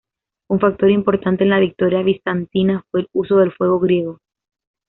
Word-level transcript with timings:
Un 0.49 0.59
factor 0.59 0.89
importante 0.89 1.43
en 1.43 1.51
la 1.51 1.59
victoria 1.59 2.01
bizantina 2.01 2.83
fue 2.89 3.01
el 3.01 3.09
uso 3.13 3.37
del 3.37 3.51
fuego 3.51 3.79
griego. 3.79 4.17